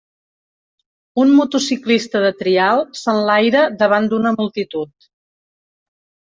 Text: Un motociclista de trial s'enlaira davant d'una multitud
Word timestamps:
Un 1.23 1.33
motociclista 1.39 2.23
de 2.25 2.33
trial 2.41 2.83
s'enlaira 3.03 3.63
davant 3.85 4.11
d'una 4.15 4.35
multitud 4.41 5.11